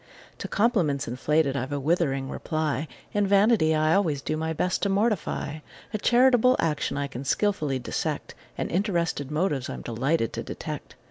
[0.39, 4.89] To compliments inflated I've a withering reply; And vanity I always do my best to
[4.89, 5.59] mortify;
[5.93, 10.95] A charitable action I can skilfully dissect: And interested motives I'm delighted to detect.